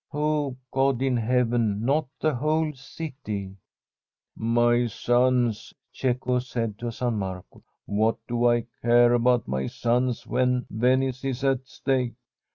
—oh, 0.15 0.55
God 0.71 0.99
in 1.03 1.15
heaven, 1.15 1.85
not 1.85 2.07
the 2.19 2.33
whole 2.33 2.73
city 2.73 3.45
f 3.45 3.51
* 4.09 4.35
My 4.35 4.87
sons!' 4.87 5.75
Cecco 5.93 6.39
said 6.39 6.79
to 6.79 6.91
San 6.91 7.19
Marco. 7.19 7.61
* 7.75 7.85
What 7.85 8.17
do 8.27 8.47
I 8.49 8.65
care 8.81 9.13
about 9.13 9.47
my 9.47 9.67
sons 9.67 10.25
when 10.25 10.65
Venice 10.71 11.23
is 11.23 11.43
at 11.43 11.67
stake 11.67 12.15